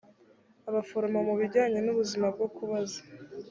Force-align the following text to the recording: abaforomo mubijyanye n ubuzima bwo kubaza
abaforomo 0.69 1.19
mubijyanye 1.27 1.79
n 1.81 1.87
ubuzima 1.93 2.27
bwo 2.35 2.47
kubaza 2.55 2.99